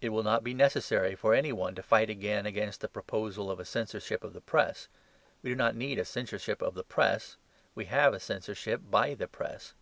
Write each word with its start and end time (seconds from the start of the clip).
It 0.00 0.10
will 0.10 0.22
not 0.22 0.44
be 0.44 0.54
necessary 0.54 1.16
for 1.16 1.34
any 1.34 1.50
one 1.52 1.74
to 1.74 1.82
fight 1.82 2.08
again 2.08 2.46
against 2.46 2.80
the 2.80 2.86
proposal 2.86 3.50
of 3.50 3.58
a 3.58 3.64
censorship 3.64 4.22
of 4.22 4.32
the 4.32 4.40
press. 4.40 4.86
We 5.42 5.50
do 5.50 5.56
not 5.56 5.74
need 5.74 5.98
a 5.98 6.04
censorship 6.04 6.62
of 6.62 6.74
the 6.74 6.84
press. 6.84 7.36
We 7.74 7.86
have 7.86 8.14
a 8.14 8.20
censorship 8.20 8.82
by 8.88 9.14
the 9.14 9.26
press. 9.26 9.74